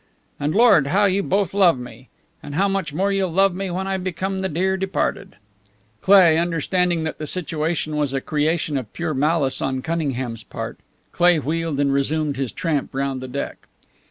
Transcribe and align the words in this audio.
And 0.39 0.55
Lord, 0.55 0.87
how 0.87 1.05
you 1.05 1.21
both 1.21 1.53
love 1.53 1.77
me! 1.77 2.09
And 2.41 2.55
how 2.55 2.67
much 2.67 2.91
more 2.91 3.11
you'll 3.11 3.31
love 3.31 3.53
me 3.53 3.69
when 3.69 3.85
I 3.85 3.97
become 3.97 4.41
the 4.41 4.49
dear 4.49 4.75
departed!" 4.75 5.35
Cleigh, 6.01 6.39
understanding 6.39 7.03
that 7.03 7.19
the 7.19 7.27
situation 7.27 7.95
was 7.95 8.11
a 8.11 8.19
creation 8.19 8.77
of 8.79 8.91
pure 8.93 9.13
malice 9.13 9.61
on 9.61 9.83
Cunningham's 9.83 10.41
part 10.43 10.79
Cleigh 11.11 11.37
wheeled 11.37 11.79
and 11.79 11.93
resumed 11.93 12.35
his 12.35 12.51
tramp 12.51 12.95
round 12.95 13.21
the 13.21 13.27
deck. 13.27 13.67